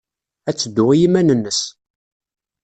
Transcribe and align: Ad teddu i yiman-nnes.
Ad 0.49 0.55
teddu 0.55 0.85
i 0.91 0.97
yiman-nnes. 1.01 1.61